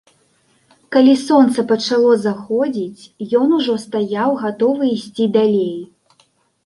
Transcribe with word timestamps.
Калі 0.95 1.11
сонца 1.27 1.65
пачало 1.73 2.11
заходзіць, 2.23 3.03
ён 3.43 3.47
ужо 3.61 3.77
стаяў 3.85 4.29
гатовы 4.45 4.83
ісці 4.97 5.25
далей. 5.41 5.77